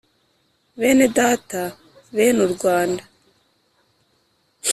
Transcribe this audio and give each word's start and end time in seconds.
Bene 0.79 1.05
data 1.17 1.61
bene 2.13 2.41
u 2.47 2.49
Rwanda 2.53 3.03